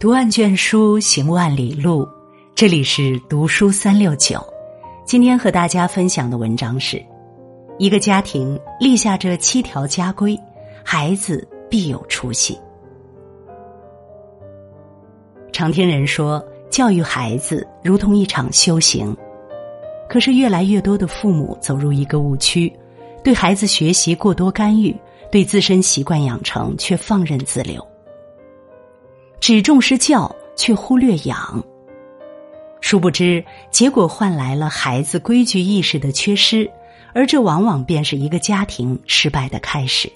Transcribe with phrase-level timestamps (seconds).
[0.00, 2.08] 读万卷书，行万里路。
[2.54, 4.42] 这里是读书三六九。
[5.04, 7.04] 今天和大家分享的文章是：
[7.78, 10.34] 一个家庭立下这七条家规，
[10.82, 12.58] 孩子必有出息。
[15.52, 19.14] 常听人说，教育孩子如同一场修行。
[20.08, 22.72] 可是，越来越多的父母走入一个误区，
[23.22, 24.96] 对孩子学习过多干预，
[25.30, 27.86] 对自身习惯养成却放任自流。
[29.40, 31.64] 只重视教，却忽略养。
[32.82, 36.70] 殊不知，结果换来了孩子规矩意识的缺失，
[37.14, 40.10] 而这往往便是一个家庭失败的开始。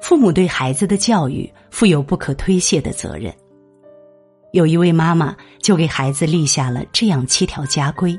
[0.00, 3.34] 父母对孩子的教育负有不可推卸的责任。
[4.52, 8.18] 有一位妈妈就给孩子立下了这样七条家规，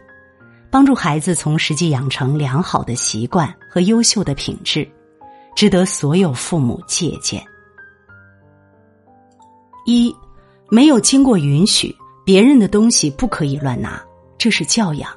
[0.70, 4.88] 帮助孩子从实际养成良好的习惯和优秀的品质，
[5.56, 7.44] 值得所有父母借鉴。
[9.90, 10.14] 一，
[10.68, 14.04] 没有经过允许，别人的东西不可以乱拿，
[14.38, 15.10] 这是教养。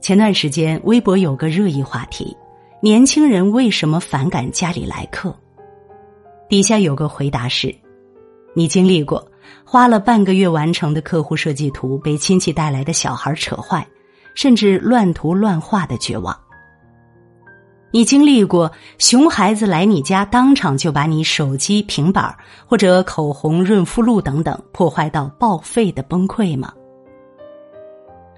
[0.00, 2.34] 前段时间，微博有个热议话题：
[2.80, 5.36] 年轻人为什么反感家里来客？
[6.48, 7.74] 底下有个回答是：
[8.54, 9.30] 你经历过
[9.66, 13.86] 花了半个月完成的客户设计图被亲戚带来的小孩扯坏，
[14.34, 16.34] 甚至乱涂乱画的绝望。
[17.92, 26.72] 你经历过熊孩子来你家，当场就把你手机、平板或者口红、润肤露等等破坏到报废的崩溃吗？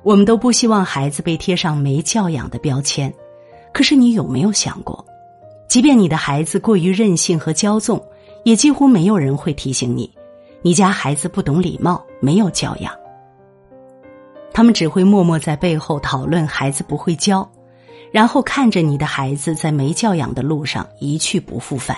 [0.02, 3.12] 我们都不希望孩子被贴上没教养的标签，
[3.74, 5.04] 可是你有没有想过，
[5.68, 8.02] 即便你的孩子过于任性和骄纵，
[8.44, 10.10] 也几乎没有人会提醒你，
[10.62, 12.92] 你家孩子不懂礼貌、没有教养。
[14.54, 17.46] 他们只会默默在背后讨论孩子不会教。
[18.12, 21.96] 然后看着你的孩子在没教养的路上一去不复返，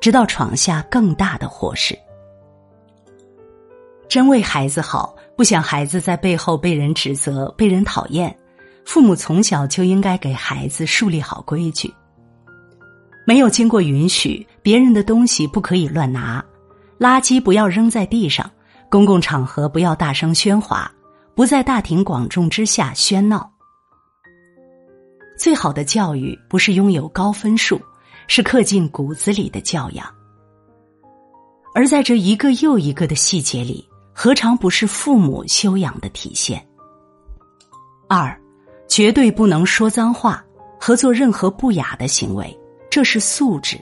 [0.00, 1.96] 直到闯下更大的祸事。
[4.08, 8.34] 真为孩子好，不想孩子在背后被人指责、被人讨厌，
[8.84, 11.92] 父母从小就应该给孩子树立好规矩。
[13.26, 16.44] 没有经过允许，别人的东西不可以乱拿，
[16.98, 18.50] 垃圾不要扔在地上，
[18.90, 20.90] 公共场合不要大声喧哗，
[21.34, 23.50] 不在大庭广众之下喧闹。
[25.42, 27.80] 最好的教育不是拥有高分数，
[28.28, 30.06] 是刻进骨子里的教养。
[31.74, 36.64] 而在这一个又一个的细节里，何尝不是父母修养的体现？
[38.08, 38.40] 二，
[38.86, 40.44] 绝对不能说脏话
[40.78, 42.56] 和做任何不雅的行为，
[42.88, 43.76] 这是素质。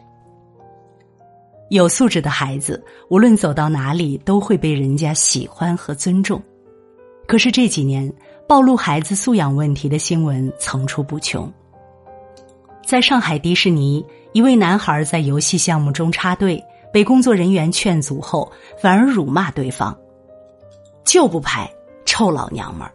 [1.69, 6.43] 有素质的孩子，无论走到哪里都会被人家喜欢和尊重。
[7.28, 8.10] 可是这几年，
[8.50, 11.49] 暴露孩子素养问题的新闻层出不穷。
[12.84, 16.61] 在上海迪士尼，一位男孩在游戏项目中插队，
[16.93, 19.97] 被工作人员劝阻后，反而辱骂对方
[21.06, 21.71] ：“就不拍，
[22.05, 22.93] 臭老娘们儿。”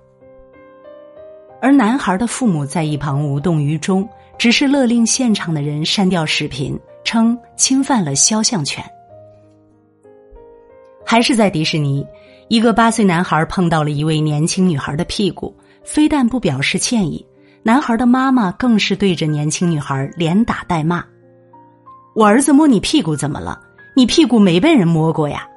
[1.63, 4.05] 而男孩的父母在一旁无动于衷，
[4.37, 8.83] 只是勒令现场的人删掉视频，称侵犯了肖像权。
[11.05, 12.05] 还是在迪士尼。
[12.47, 17.25] 一个八岁男孩碰到了一位年轻女孩的屁股，非但不表示歉意，
[17.63, 21.03] 男孩的妈妈更是对着年轻女孩连打带骂
[22.13, 23.59] ：“我儿子摸你屁股怎么了？
[23.95, 25.47] 你屁股没被人摸过呀！”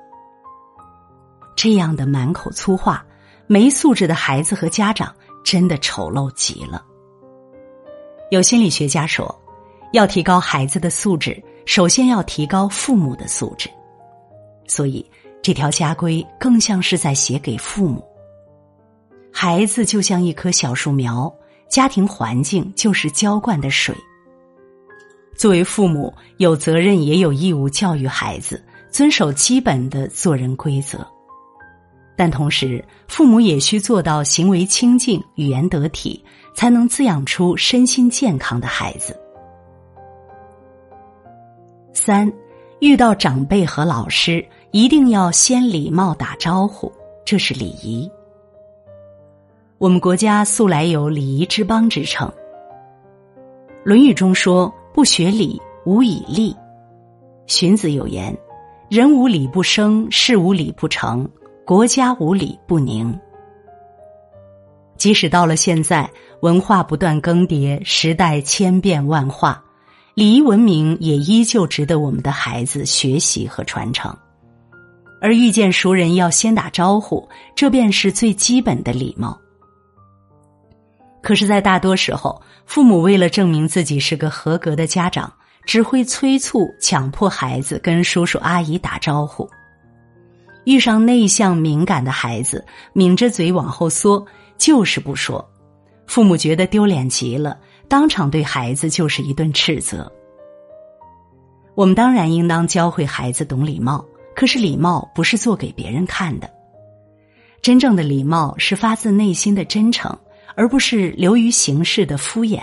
[1.55, 3.05] 这样的满口粗话，
[3.47, 6.83] 没素质的孩子和家长真的丑陋极了。
[8.31, 9.39] 有心理学家说，
[9.93, 13.69] 要提高孩子的素质，首先要提高父母的素质，
[14.67, 15.05] 所以。
[15.49, 18.05] 这条家规更像是在写给父母。
[19.33, 21.35] 孩子就像一棵小树苗，
[21.71, 23.95] 家庭环境就是浇灌的水。
[25.35, 30.99] 作为父母，有责任也有义务教育孩子遵守基本的做人规则，
[32.15, 36.23] 但同时，父母也需做到行为清净、语言得体，
[36.55, 39.19] 才能滋养出身心健康的孩子。
[41.95, 42.31] 三，
[42.81, 44.47] 遇到长辈和老师。
[44.71, 46.93] 一定要先礼貌打招呼，
[47.25, 48.11] 这是礼仪。
[49.79, 52.29] 我们国家素来有礼仪之邦之称，
[53.83, 56.55] 《论语》中说：“不学礼，无以立。”
[57.47, 58.37] 荀子有言
[58.91, 61.27] ：“人无礼不生，事无礼不成，
[61.65, 63.19] 国家无礼不宁。”
[64.99, 66.11] 即使到了现在，
[66.43, 69.65] 文化不断更迭，时代千变万化，
[70.13, 74.15] 礼仪文明也依旧值得我们的孩子学习和传承。
[75.21, 79.39] 而遇见熟人要先打招呼，这便是最基本的礼貌。
[81.21, 85.31] 可是，在大多时候，父母为了证明自己是个合格的家长，
[85.67, 89.49] 只会催促、强迫孩子跟叔叔阿姨打招呼。
[90.65, 94.25] 遇上内向敏感的孩子，抿着嘴往后缩，
[94.57, 95.47] 就是不说，
[96.07, 100.11] 父母觉得丢脸极了，当场对孩子就是一顿斥责。
[101.75, 104.05] 我们当然应当教会孩子懂礼貌，
[104.39, 106.49] 可是礼貌不是做给别人看的，
[107.61, 110.17] 真正的礼貌是发自内心的真诚，
[110.55, 112.61] 而不是流于形式的敷衍。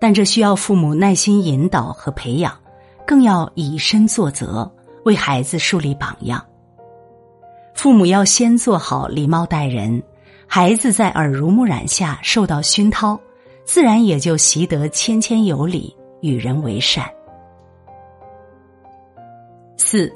[0.00, 2.58] 但这需要父母耐心引导和培养，
[3.06, 4.68] 更要以身作则，
[5.04, 6.44] 为孩子树立榜样。
[7.72, 10.02] 父母要先做好礼貌待人，
[10.44, 13.16] 孩子在耳濡目染下受到熏陶，
[13.64, 17.08] 自然也就习得谦谦有礼，与人为善。
[19.80, 20.12] 四，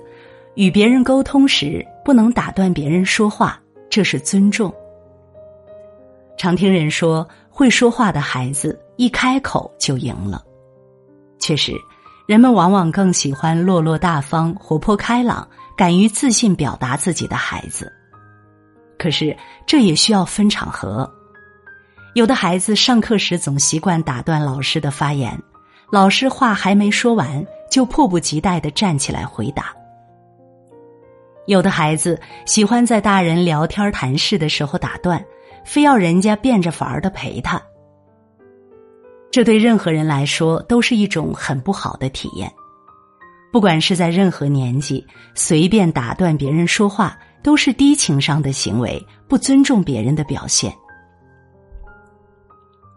[0.56, 3.58] 与别人沟通时不能打断别人说话，
[3.88, 4.72] 这是尊重。
[6.36, 8.78] 常听人说，会说话的孩子。
[8.96, 10.44] 一开口就赢了，
[11.40, 11.72] 确实，
[12.28, 17.92] 人们往往更喜欢落落大方、活泼开朗、敢于自信表达自己的孩子。
[18.96, 21.12] 可是，这也需要分场合。
[22.14, 25.36] 有的孩子上课时总习惯打断老师的发言，
[25.90, 29.74] 老师话还没说完，就迫不及待的站起来回答。
[31.46, 35.22] 有的孩子喜欢在大人聊天谈事的时候打断，
[35.64, 37.60] 非要人家变着法儿的陪他。
[39.30, 42.50] 这对任何人来说都是一种很不好的体验，
[43.52, 50.72] 不管是在任何年纪，随便打断别人说话都是低情商的行为，不尊重别人的表现。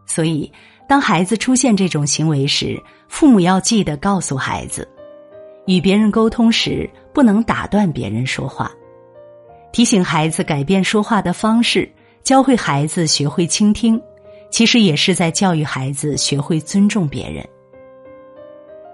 [0.06, 0.50] 所以，
[0.88, 4.88] 当孩子出现这种行为时，父母要记得告诉孩子，
[5.66, 8.72] 与别人沟通时不能打断别人说话，
[9.74, 11.92] 提醒孩子改变说话的方式，
[12.24, 14.02] 教会孩子学会倾听。
[14.50, 17.46] 其实也是在教育孩子学会尊重别人。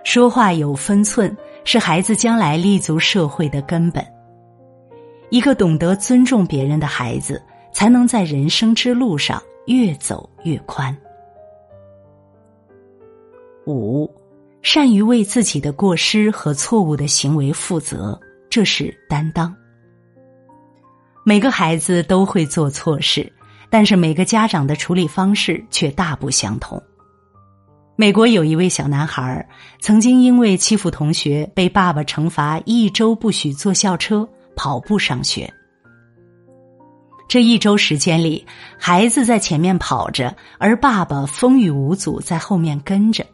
[0.03, 4.03] 说话有分寸，是孩子将来立足社会的根本。
[5.29, 7.39] 一个懂得尊重别人的孩子，
[7.71, 10.97] 才能在人生之路上越走越宽。
[13.65, 14.09] 五，
[14.61, 18.19] 善于为自己的过失和错误的行为负责，
[18.49, 19.55] 这是担当。
[21.25, 23.31] 每个孩子都会做错事。
[23.69, 26.79] 但是每个家长的处理方式却大不相同。
[27.95, 29.49] 美国有一位小男孩，
[29.81, 35.51] 曾经因为欺负同学，被爸爸惩罚一周不许坐校车、跑步上学。
[37.27, 38.45] 这一周时间里，
[38.77, 43.25] 孩子在前面跑着，而爸爸风雨无阻在后面跟着。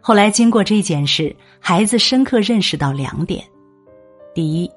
[0.00, 3.44] 后来经过这件事，孩子深刻认识到两点：
[4.34, 4.70] 第一，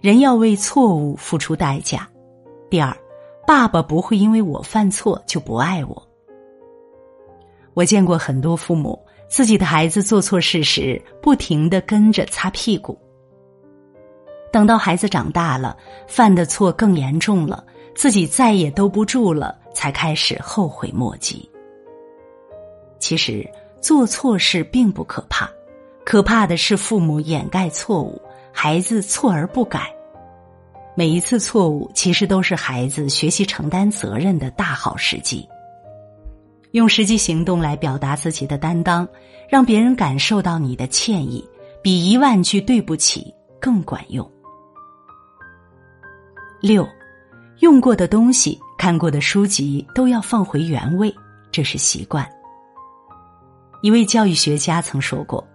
[0.00, 1.98] 人要为错误付出代价；
[2.70, 2.96] 第二。
[3.46, 6.08] 爸爸不会因为我犯错就不爱我。
[7.72, 12.98] 我见过很多父母，自己的孩子做错事时，不停的跟着擦屁股。
[14.52, 15.74] 等到孩子长大了，
[16.06, 17.64] 犯的错更严重了，
[17.94, 21.50] 自己再也兜不住了，才开始后悔莫及。
[22.98, 25.48] 其实做错事并不可怕，
[26.04, 28.20] 可怕的是父母掩盖错误，
[28.52, 29.94] 孩子错而不改。
[30.94, 35.48] 每一次错误，其实都是孩子学习承担责任的大好时机。
[36.72, 39.08] 用实际行动来表达自己的担当，
[39.48, 41.48] 让别人感受到你的歉意，
[41.80, 44.28] 比一万句对不起更管用。
[46.60, 46.86] 六，
[47.60, 51.14] 用过的东西、看过的书籍都要放回原位，
[51.52, 52.28] 这是习惯。
[53.80, 55.46] 一位教育学家曾说过：“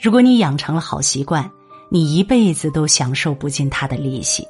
[0.00, 1.50] 如果你养成了好习惯，
[1.90, 4.46] 你一辈子都享受不尽它的利息。”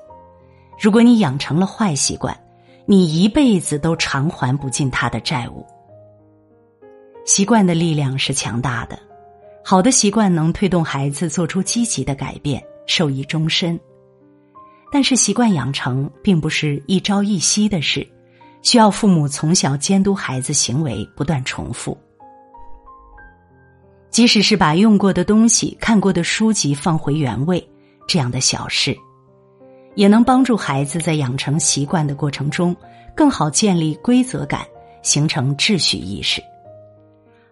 [0.81, 2.37] 如果你养成了坏习惯，
[2.85, 5.65] 你一辈子都偿还不尽他的债务。
[7.25, 8.99] 习惯的力量是强大的，
[9.65, 13.79] 好的习惯能推动孩子做出积极的改变，受益终身。
[14.91, 18.07] 但是，习惯养成并不是一朝一夕的事，
[18.63, 21.97] 需要父母从小监督孩子行为，不断重复。
[24.15, 27.69] 即使是把用过的东西、看过的书籍放回原位，
[28.07, 28.97] 这样的小事。
[29.97, 32.77] 也能帮助孩子在养成习惯的过程中，
[33.17, 34.61] 更好建立规则感，
[35.03, 36.41] 形成秩序意识。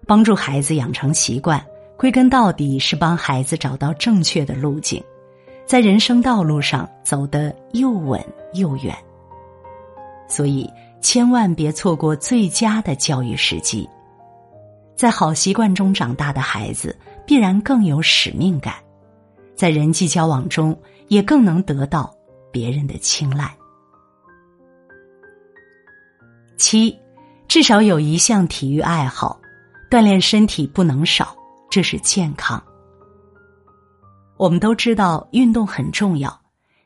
[0.06, 1.60] 帮助孩子养成习惯，
[1.96, 5.02] 归根到底是帮孩子找到正确的路径，
[5.66, 8.96] 在人生道路上走得又稳又远。
[10.28, 13.88] 所以，千万别错过最佳的教育时机。
[14.96, 16.96] 在好习惯中长大的孩子，
[17.26, 18.74] 必然更有使命感，
[19.54, 22.14] 在人际交往中也更能得到。
[22.52, 23.50] 别人的青睐。
[26.58, 26.94] 七，
[27.48, 29.40] 至少有一项体育爱好，
[29.90, 31.34] 锻炼身体不能少，
[31.70, 32.62] 这是健康。
[34.36, 36.38] 我们都知道运动很重要，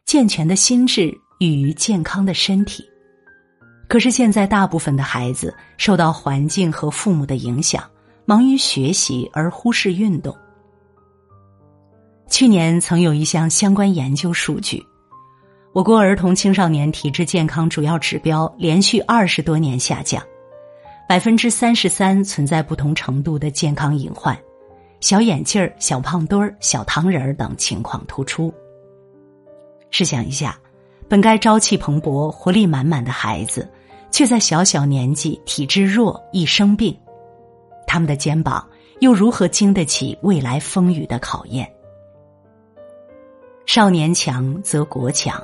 [0.05, 2.85] 健全的心智与健康的身体。
[3.89, 7.83] 可是现在大部分的孩子受到环境和父母的影响，
[8.29, 10.37] 忙于学习而忽视运动。
[12.29, 14.85] 去年曾有一项相关研究数据，
[15.73, 20.21] 我国儿童青少年体质健康主要指标连续二十多年下降，
[21.09, 24.37] 百分之三十三存在不同程度的健康隐患。
[25.01, 28.53] 小眼镜儿、小胖墩儿、小糖人儿等情况突出。
[29.93, 30.59] 试想一下，
[31.09, 33.71] 本该朝气蓬勃、活力满满的孩子，
[34.11, 36.99] 却在小小年纪体质弱、易生病，
[37.97, 41.67] 他们的肩膀又如何经得起未来风雨的考验？
[43.65, 45.43] 少年强则国强，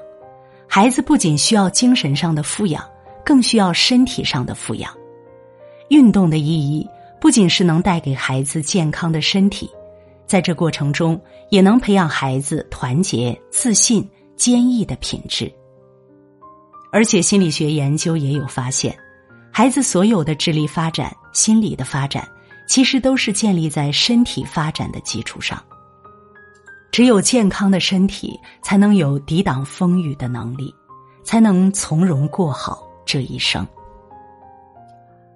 [0.68, 2.84] 孩子不仅需要精神上的富养，
[3.24, 4.92] 更需要身体上的富养。
[5.88, 6.86] 运动的意义。
[7.18, 9.70] 不仅是能带给孩子健康的身体，
[10.26, 11.18] 在这过程中
[11.50, 14.06] 也能培养孩子团结、自信、
[14.36, 15.50] 坚毅的品质。
[16.90, 18.94] 而且心理学研究也有发现，
[19.52, 22.28] 孩子所有的智力发展、心理的发展，
[22.72, 25.62] 其实都是建立在身体发展的基础上。
[26.90, 30.74] 只有健康的身体，才能有抵挡风雨的能力，
[31.22, 33.66] 才能从容过好这一生。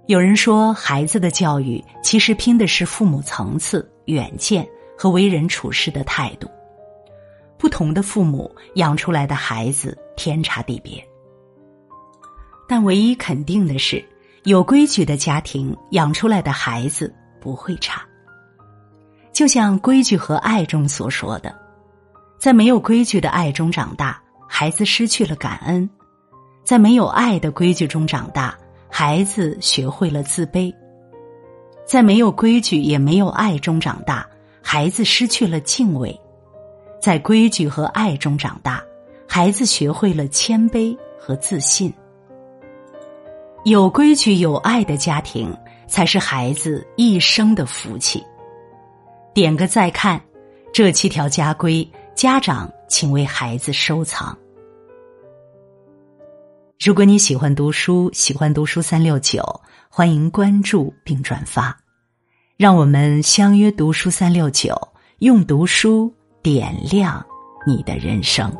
[0.06, 4.66] 有人说，孩子的教育其实拼的是父母层次、远见
[4.96, 6.48] 和为人处事的态度。
[7.58, 11.06] 不同的父母养出来的孩子天差地别，
[12.66, 14.02] 但唯一肯定的是，
[14.44, 17.14] 有规矩的家庭养出来的孩子
[17.46, 18.02] 不会差。
[19.32, 21.54] 就像《规矩和爱》中所说的，
[22.40, 25.88] 在没有规矩的爱中长大，孩子失去了感恩；
[26.64, 28.56] 在没有爱的规矩中长大。
[28.88, 30.74] 孩子学会了自卑，
[31.86, 34.26] 在没有规矩也没有爱中长大，
[34.62, 36.18] 孩子失去了敬畏；
[37.00, 38.82] 在规矩和爱中长大，
[39.28, 41.92] 孩子学会了谦卑和自信。
[43.64, 45.54] 有规矩有爱的家庭，
[45.86, 48.24] 才是孩子一生的福气。
[49.34, 50.20] 点个再看，
[50.72, 54.36] 这七条家规，家长请为孩子收藏。
[56.78, 59.42] 如果你喜欢读书，喜欢读书三六九，
[59.88, 61.76] 欢迎关注并转发，
[62.56, 64.76] 让我们相约读书三六九，
[65.20, 66.12] 用读书
[66.42, 67.24] 点亮
[67.66, 68.54] 你的人生。